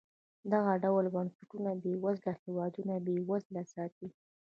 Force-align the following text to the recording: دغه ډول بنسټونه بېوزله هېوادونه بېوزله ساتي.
دغه 0.51 0.73
ډول 0.83 1.05
بنسټونه 1.15 1.71
بېوزله 1.83 2.31
هېوادونه 2.43 2.93
بېوزله 3.05 3.63
ساتي. 3.73 4.07